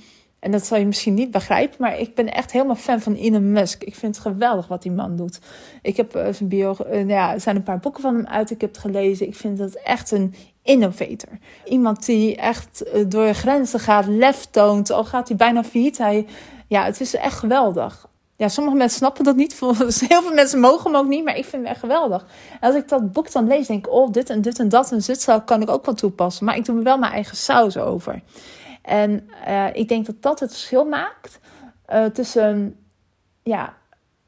en 0.47 0.53
dat 0.53 0.67
zal 0.67 0.79
je 0.79 0.87
misschien 0.87 1.15
niet 1.15 1.31
begrijpen, 1.31 1.77
maar 1.79 1.99
ik 1.99 2.15
ben 2.15 2.33
echt 2.33 2.53
helemaal 2.53 2.75
fan 2.77 3.01
van 3.01 3.15
Elon 3.15 3.53
Musk. 3.53 3.83
Ik 3.83 3.95
vind 3.95 4.17
het 4.17 4.27
geweldig 4.27 4.69
wat 4.69 4.83
die 4.83 4.93
man 4.93 5.17
doet. 5.17 5.39
Ik 5.83 5.97
heb 5.97 6.17
uh, 6.17 6.23
zijn 6.33 6.49
bio, 6.49 6.77
uh, 6.93 7.09
ja, 7.09 7.33
er 7.33 7.41
zijn 7.41 7.57
een 7.57 7.63
paar 7.63 7.79
boeken 7.79 8.03
van 8.03 8.15
hem 8.15 8.27
uit, 8.27 8.51
ik 8.51 8.61
heb 8.61 8.71
het 8.71 8.79
gelezen. 8.79 9.27
Ik 9.27 9.35
vind 9.35 9.59
dat 9.59 9.75
echt 9.75 10.11
een 10.11 10.35
innovator. 10.63 11.29
Iemand 11.65 12.07
die 12.07 12.37
echt 12.37 12.85
uh, 12.95 13.05
door 13.09 13.35
grenzen 13.35 13.81
gaat, 13.81 14.07
lef 14.07 14.47
toont, 14.51 14.91
al 14.91 15.05
gaat 15.05 15.29
hij 15.29 15.37
bijna 15.37 15.65
failliet. 15.65 15.99
Hij, 15.99 16.27
ja, 16.67 16.85
het 16.85 17.01
is 17.01 17.15
echt 17.15 17.39
geweldig. 17.39 18.09
Ja, 18.37 18.49
sommige 18.49 18.77
mensen 18.77 18.99
snappen 18.99 19.25
dat 19.25 19.37
niet. 19.37 19.61
Heel 20.09 20.23
veel 20.23 20.35
mensen 20.35 20.61
mogen 20.61 20.91
hem 20.91 21.01
ook 21.01 21.09
niet, 21.09 21.25
maar 21.25 21.37
ik 21.37 21.45
vind 21.45 21.63
hem 21.63 21.71
echt 21.73 21.81
geweldig. 21.81 22.27
Als 22.61 22.75
ik 22.75 22.89
dat 22.89 23.13
boek 23.13 23.33
dan 23.33 23.47
lees, 23.47 23.67
denk 23.67 23.87
ik, 23.87 23.93
oh, 23.93 24.13
dit 24.13 24.31
en 24.31 24.43
dit 24.43 24.59
en 24.59 24.69
dat 24.69 24.93
en 24.93 24.99
dit 24.99 25.29
kan 25.45 25.63
ik 25.63 25.71
ook 25.71 25.87
wel 25.87 25.95
toepassen. 25.95 26.45
Maar 26.45 26.57
ik 26.57 26.65
doe 26.65 26.77
er 26.77 26.83
wel 26.83 26.99
mijn 26.99 27.13
eigen 27.13 27.37
saus 27.37 27.77
over. 27.77 28.23
En 28.87 29.29
uh, 29.49 29.67
ik 29.73 29.89
denk 29.89 30.07
dat 30.07 30.23
dat 30.23 30.41
het 30.41 30.51
verschil 30.51 30.85
maakt 30.85 31.39
uh, 31.93 32.05
tussen 32.05 32.77
ja, 33.43 33.75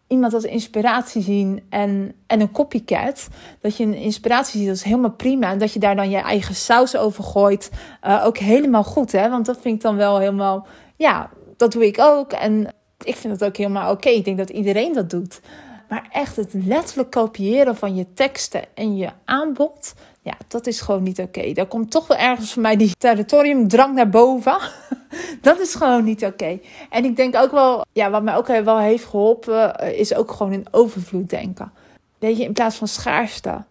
iemand 0.07 0.35
als 0.35 0.45
inspiratie 0.45 1.23
zien 1.23 1.67
en, 1.71 2.12
en 2.27 2.41
een 2.41 2.50
copycat. 2.50 3.29
Dat 3.61 3.77
je 3.77 3.85
een 3.85 3.95
inspiratie 3.95 4.59
ziet, 4.59 4.69
dat 4.69 4.77
is 4.77 4.83
helemaal 4.83 5.11
prima. 5.11 5.50
En 5.50 5.59
dat 5.59 5.73
je 5.73 5.79
daar 5.79 5.97
dan 5.97 6.11
je 6.11 6.19
eigen 6.19 6.55
saus 6.55 6.97
over 6.97 7.25
gooit, 7.25 7.71
uh, 8.07 8.23
ook 8.25 8.38
helemaal 8.38 8.85
goed. 8.85 9.12
Hè? 9.12 9.31
Want 9.31 9.47
dat 9.47 9.59
vind 9.61 9.75
ik 9.75 9.83
dan 9.83 9.97
wel 9.97 10.19
helemaal, 10.19 10.67
ja, 10.97 11.31
dat 11.57 11.73
doe 11.73 11.87
ik 11.87 11.99
ook. 12.00 12.33
En 12.33 12.75
ik 13.05 13.17
vind 13.17 13.33
het 13.33 13.45
ook 13.45 13.57
helemaal 13.57 13.93
oké. 13.93 14.09
Ik 14.09 14.25
denk 14.25 14.38
dat 14.38 14.50
iedereen 14.50 14.93
dat 14.93 15.11
doet. 15.11 15.41
Maar 15.88 16.09
echt 16.12 16.37
het 16.37 16.52
letterlijk 16.52 17.11
kopiëren 17.11 17.76
van 17.76 17.95
je 17.95 18.07
teksten 18.14 18.64
en 18.75 18.97
je 18.97 19.09
aanbod, 19.25 19.95
ja, 20.23 20.35
dat 20.49 20.66
is 20.66 20.80
gewoon 20.80 21.02
niet 21.02 21.18
oké. 21.18 21.52
Daar 21.52 21.66
komt 21.66 21.90
toch 21.90 22.07
wel 22.07 22.16
ergens 22.16 22.52
voor 22.52 22.62
mij 22.62 22.76
die 22.76 22.97
territoriumdrang 22.99 23.95
naar 23.95 24.09
boven. 24.09 24.59
dat 25.40 25.61
is 25.61 25.75
gewoon 25.75 26.04
niet 26.04 26.25
oké. 26.25 26.59
En 26.90 27.04
ik 27.04 27.16
denk 27.16 27.37
ook 27.37 27.50
wel, 27.50 27.85
ja, 27.92 28.11
wat 28.11 28.23
mij 28.23 28.37
ook 28.37 28.47
wel 28.47 28.78
heeft 28.78 29.04
geholpen, 29.04 29.78
eh, 29.78 29.99
is 29.99 30.14
ook 30.14 30.33
gewoon 30.33 30.52
in 30.52 30.66
overvloed 30.71 31.30
denken. 31.30 31.73
Weet 32.18 32.37
je, 32.37 32.45
in 32.45 32.52
plaats 32.52 32.76
van 32.76 32.88
schaarste. 32.88 33.64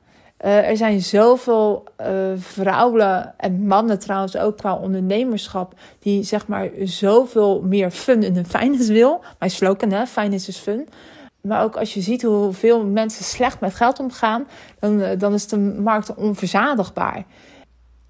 Uh, 0.45 0.69
er 0.69 0.77
zijn 0.77 1.01
zoveel 1.01 1.83
uh, 2.01 2.07
vrouwen 2.37 3.33
en 3.37 3.67
mannen 3.67 3.99
trouwens 3.99 4.37
ook 4.37 4.57
qua 4.57 4.75
ondernemerschap 4.75 5.73
die 5.99 6.23
zeg 6.23 6.47
maar 6.47 6.69
zoveel 6.83 7.61
meer 7.61 7.91
fun 7.91 8.23
in 8.23 8.35
hun 8.35 8.45
finance 8.45 8.93
wil. 8.93 9.21
Mijn 9.39 9.51
slogan 9.51 9.91
hè, 9.91 10.07
finance 10.07 10.49
is 10.49 10.57
fun. 10.57 10.87
Maar 11.41 11.63
ook 11.63 11.77
als 11.77 11.93
je 11.93 12.01
ziet 12.01 12.21
hoeveel 12.21 12.85
mensen 12.85 13.23
slecht 13.23 13.59
met 13.59 13.73
geld 13.73 13.99
omgaan, 13.99 14.47
dan, 14.79 15.01
eh, 15.01 15.19
dan 15.19 15.33
is 15.33 15.47
de 15.47 15.57
markt 15.57 16.15
onverzadigbaar. 16.15 17.25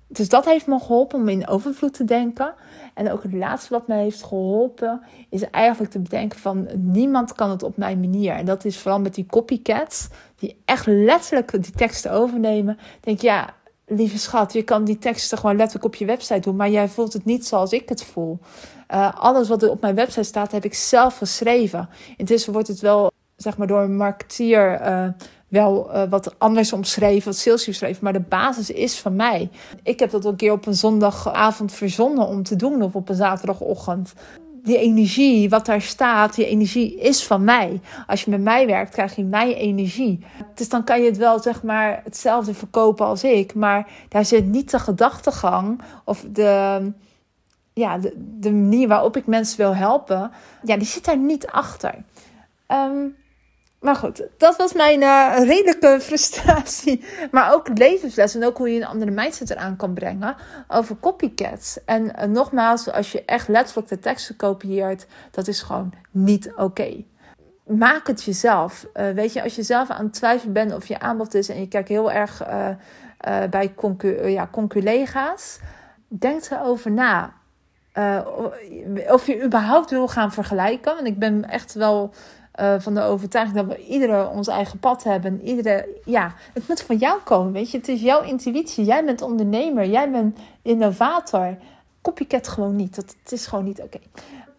Dus 0.07 0.29
dat 0.29 0.45
heeft 0.45 0.67
me 0.67 0.79
geholpen 0.79 1.19
om 1.19 1.27
in 1.27 1.47
overvloed 1.47 1.93
te 1.93 2.03
denken. 2.03 2.53
En 2.93 3.11
ook 3.11 3.23
het 3.23 3.33
laatste 3.33 3.73
wat 3.73 3.87
mij 3.87 4.01
heeft 4.01 4.23
geholpen, 4.23 5.01
is 5.29 5.49
eigenlijk 5.49 5.91
te 5.91 5.99
bedenken 5.99 6.39
van 6.39 6.67
niemand 6.75 7.33
kan 7.33 7.49
het 7.49 7.63
op 7.63 7.77
mijn 7.77 7.99
manier. 7.99 8.33
En 8.33 8.45
dat 8.45 8.65
is 8.65 8.77
vooral 8.77 8.99
met 8.99 9.15
die 9.15 9.25
copycats, 9.25 10.07
die 10.35 10.61
echt 10.65 10.85
letterlijk 10.85 11.51
die 11.51 11.71
teksten 11.71 12.11
overnemen. 12.11 12.77
Denk 13.01 13.21
ja, 13.21 13.53
lieve 13.85 14.17
schat, 14.17 14.53
je 14.53 14.63
kan 14.63 14.83
die 14.83 14.97
teksten 14.97 15.37
gewoon 15.37 15.55
letterlijk 15.55 15.85
op 15.85 15.95
je 15.95 16.05
website 16.05 16.39
doen, 16.39 16.55
maar 16.55 16.69
jij 16.69 16.87
voelt 16.87 17.13
het 17.13 17.25
niet 17.25 17.45
zoals 17.45 17.71
ik 17.71 17.89
het 17.89 18.03
voel. 18.03 18.39
Uh, 18.93 19.13
alles 19.15 19.47
wat 19.47 19.63
er 19.63 19.69
op 19.69 19.81
mijn 19.81 19.95
website 19.95 20.23
staat, 20.23 20.51
heb 20.51 20.65
ik 20.65 20.73
zelf 20.73 21.17
geschreven. 21.17 21.89
Intussen 22.17 22.53
wordt 22.53 22.67
het 22.67 22.79
wel 22.79 23.11
zeg 23.37 23.57
maar 23.57 23.67
door 23.67 23.81
een 23.81 23.97
marketeer 23.97 24.81
uh, 24.81 25.07
wel 25.47 25.89
uh, 25.93 26.03
wat 26.09 26.39
anders 26.39 26.73
omschreven, 26.73 27.25
wat 27.25 27.37
sales 27.37 27.67
omschreven, 27.67 28.03
maar 28.03 28.13
de 28.13 28.19
basis 28.19 28.69
is 28.69 28.99
van 28.99 29.15
mij. 29.15 29.49
Ik 29.83 29.99
heb 29.99 30.09
dat 30.11 30.25
een 30.25 30.35
keer 30.35 30.51
op 30.51 30.65
een 30.65 30.73
zondagavond 30.73 31.71
verzonnen 31.71 32.27
om 32.27 32.43
te 32.43 32.55
doen 32.55 32.81
of 32.81 32.95
op 32.95 33.09
een 33.09 33.15
zaterdagochtend. 33.15 34.13
Die 34.63 34.77
energie, 34.77 35.49
wat 35.49 35.65
daar 35.65 35.81
staat, 35.81 36.35
die 36.35 36.45
energie 36.45 36.99
is 36.99 37.25
van 37.25 37.43
mij. 37.43 37.81
Als 38.07 38.23
je 38.23 38.29
met 38.31 38.41
mij 38.41 38.65
werkt, 38.65 38.91
krijg 38.91 39.15
je 39.15 39.23
mijn 39.23 39.53
energie. 39.53 40.25
Dus 40.53 40.69
dan 40.69 40.83
kan 40.83 41.01
je 41.01 41.05
het 41.05 41.17
wel, 41.17 41.39
zeg 41.39 41.63
maar, 41.63 42.01
hetzelfde 42.03 42.53
verkopen 42.53 43.05
als 43.05 43.23
ik. 43.23 43.53
Maar 43.53 43.87
daar 44.09 44.25
zit 44.25 44.45
niet 44.45 44.71
de 44.71 44.79
gedachtegang 44.79 45.81
of 46.05 46.25
de, 46.31 46.91
ja, 47.73 47.97
de, 47.97 48.13
de 48.39 48.51
manier 48.51 48.87
waarop 48.87 49.17
ik 49.17 49.25
mensen 49.25 49.57
wil 49.57 49.75
helpen. 49.75 50.31
Ja, 50.63 50.77
die 50.77 50.87
zit 50.87 51.05
daar 51.05 51.17
niet 51.17 51.47
achter. 51.47 51.95
Um, 52.67 53.15
maar 53.87 53.95
goed, 53.95 54.23
dat 54.37 54.55
was 54.55 54.73
mijn 54.73 55.01
uh, 55.01 55.33
redelijke 55.37 55.97
frustratie. 56.07 57.05
Maar 57.31 57.53
ook 57.53 57.77
levensles 57.77 58.35
en 58.35 58.45
ook 58.45 58.57
hoe 58.57 58.73
je 58.73 58.79
een 58.79 58.85
andere 58.85 59.11
mindset 59.11 59.49
eraan 59.49 59.75
kan 59.75 59.93
brengen 59.93 60.35
over 60.67 60.99
copycats. 60.99 61.83
En 61.85 62.03
uh, 62.03 62.23
nogmaals, 62.23 62.91
als 62.91 63.11
je 63.11 63.25
echt 63.25 63.47
letterlijk 63.47 63.87
de 63.87 63.99
teksten 63.99 64.35
kopieert, 64.35 65.07
dat 65.31 65.47
is 65.47 65.61
gewoon 65.61 65.93
niet 66.11 66.53
oké. 66.55 67.03
Maak 67.65 68.07
het 68.07 68.23
jezelf. 68.23 68.87
Uh, 68.93 69.09
weet 69.09 69.33
je, 69.33 69.43
als 69.43 69.55
je 69.55 69.63
zelf 69.63 69.89
aan 69.89 70.05
het 70.05 70.13
twijfelen 70.13 70.53
bent 70.53 70.73
of 70.73 70.87
je 70.87 70.99
aanbod 70.99 71.33
is 71.33 71.49
en 71.49 71.59
je 71.59 71.67
kijkt 71.67 71.89
heel 71.89 72.11
erg 72.11 72.43
bij 73.49 73.73
concu 73.75 74.27
ja, 74.27 74.47
conculega's, 74.51 75.59
denk 76.07 76.49
erover 76.49 76.91
na. 76.91 77.33
of 79.09 79.27
je 79.27 79.43
überhaupt 79.43 79.89
wil 79.89 80.07
gaan 80.07 80.31
vergelijken. 80.31 80.95
Want 80.95 81.07
ik 81.07 81.19
ben 81.19 81.49
echt 81.49 81.73
wel 81.73 82.13
uh, 82.59 82.75
van 82.79 82.93
de 82.93 83.01
overtuiging 83.01 83.57
dat 83.57 83.65
we 83.65 83.85
iedere 83.85 84.27
ons 84.27 84.47
eigen 84.47 84.79
pad 84.79 85.03
hebben. 85.03 85.41
Iedere, 85.41 85.87
ja, 86.05 86.33
het 86.53 86.67
moet 86.67 86.81
van 86.81 86.97
jou 86.97 87.21
komen, 87.23 87.51
weet 87.51 87.71
je. 87.71 87.77
Het 87.77 87.87
is 87.87 88.01
jouw 88.01 88.21
intuïtie. 88.21 88.85
Jij 88.85 89.05
bent 89.05 89.21
ondernemer. 89.21 89.85
Jij 89.85 90.11
bent 90.11 90.37
innovator. 90.61 91.57
Copycat 92.01 92.47
gewoon 92.47 92.75
niet. 92.75 92.95
Dat, 92.95 93.15
het 93.23 93.31
is 93.31 93.45
gewoon 93.45 93.65
niet 93.65 93.81
oké. 93.81 93.99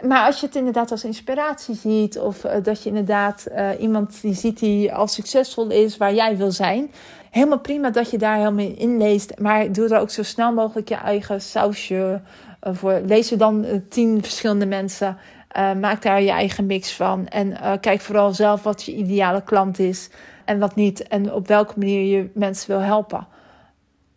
Maar 0.06 0.26
als 0.26 0.40
je 0.40 0.46
het 0.46 0.56
inderdaad 0.56 0.90
als 0.90 1.04
inspiratie 1.04 1.74
ziet, 1.74 2.18
of 2.18 2.44
uh, 2.44 2.52
dat 2.62 2.82
je 2.82 2.88
inderdaad 2.88 3.46
uh, 3.50 3.68
iemand 3.80 4.20
die 4.22 4.34
ziet 4.34 4.58
die 4.58 4.94
al 4.94 5.06
succesvol 5.06 5.70
is 5.70 5.96
waar 5.96 6.14
jij 6.14 6.36
wil 6.36 6.52
zijn, 6.52 6.90
helemaal 7.30 7.58
prima 7.58 7.90
dat 7.90 8.10
je 8.10 8.18
daar 8.18 8.36
helemaal 8.36 8.74
in 8.76 8.98
leest. 8.98 9.38
Maar 9.38 9.72
doe 9.72 9.88
er 9.88 10.00
ook 10.00 10.10
zo 10.10 10.22
snel 10.22 10.52
mogelijk 10.52 10.88
je 10.88 10.94
eigen 10.94 11.40
sausje 11.40 12.20
voor. 12.60 13.00
Lees 13.04 13.30
er 13.30 13.38
dan 13.38 13.82
tien 13.88 14.22
verschillende 14.22 14.66
mensen 14.66 15.16
uh, 15.56 15.72
maak 15.72 16.02
daar 16.02 16.22
je 16.22 16.30
eigen 16.30 16.66
mix 16.66 16.92
van. 16.92 17.26
En 17.26 17.50
uh, 17.50 17.72
kijk 17.80 18.00
vooral 18.00 18.32
zelf 18.32 18.62
wat 18.62 18.84
je 18.84 18.94
ideale 18.94 19.42
klant 19.42 19.78
is 19.78 20.10
en 20.44 20.58
wat 20.58 20.74
niet. 20.74 21.02
En 21.02 21.32
op 21.32 21.46
welke 21.46 21.78
manier 21.78 22.16
je 22.16 22.30
mensen 22.34 22.70
wil 22.70 22.80
helpen. 22.80 23.26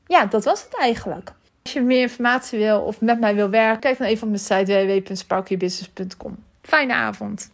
Ja, 0.07 0.25
dat 0.25 0.43
was 0.43 0.63
het 0.63 0.77
eigenlijk. 0.77 1.31
Als 1.63 1.73
je 1.73 1.81
meer 1.81 2.01
informatie 2.01 2.59
wil 2.59 2.81
of 2.81 3.01
met 3.01 3.19
mij 3.19 3.35
wil 3.35 3.49
werken, 3.49 3.79
kijk 3.79 3.97
dan 3.97 4.07
even 4.07 4.23
op 4.23 4.29
mijn 4.29 4.65
site 4.65 4.85
www.sparkybusiness.com. 4.85 6.37
Fijne 6.61 6.93
avond. 6.93 7.51